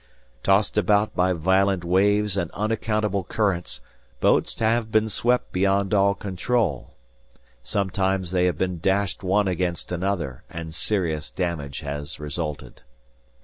"Tossed 0.41 0.79
about 0.79 1.13
by 1.15 1.31
violent 1.31 1.83
waves 1.83 2.35
and 2.35 2.49
unaccountable 2.55 3.23
currents, 3.23 3.81
boats 4.19 4.57
have 4.57 4.91
been 4.91 5.07
swept 5.09 5.51
beyond 5.51 5.93
all 5.93 6.15
control. 6.15 6.95
Sometimes 7.61 8.31
they 8.31 8.45
have 8.47 8.57
been 8.57 8.79
dashed 8.79 9.21
one 9.21 9.47
against 9.47 9.91
another, 9.91 10.43
and 10.49 10.73
serious 10.73 11.29
damage 11.29 11.81
has 11.81 12.19
resulted. 12.19 12.81